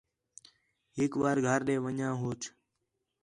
ہِک 0.95 1.11
وار 1.21 1.37
گھر 1.47 1.59
ݙے 1.67 1.75
ون٘ڄاں 1.83 2.13
ہوچ 2.21 2.41